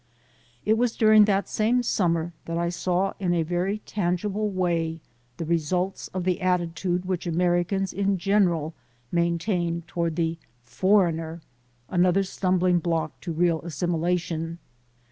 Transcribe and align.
It 0.65 0.79
was 0.79 0.95
during 0.95 1.25
that 1.25 1.47
same 1.47 1.83
summer 1.83 2.33
that 2.45 2.57
I 2.57 2.69
saw 2.69 3.13
in 3.19 3.35
a 3.35 3.43
very 3.43 3.77
tangible 3.85 4.49
way 4.49 4.99
the 5.37 5.45
results 5.45 6.07
of 6.07 6.23
the 6.23 6.41
attitude 6.41 7.05
which 7.05 7.27
Americans 7.27 7.93
in 7.93 8.17
general 8.17 8.73
maintain 9.11 9.83
toward 9.85 10.15
the 10.15 10.39
"for 10.63 11.07
eigner," 11.07 11.41
another 11.87 12.23
stumbling 12.23 12.79
block 12.79 13.21
to 13.21 13.31
real 13.31 13.61
assimila 13.61 14.17
tion. 14.17 14.57